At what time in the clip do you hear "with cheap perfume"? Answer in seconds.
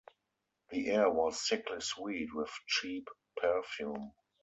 2.33-4.11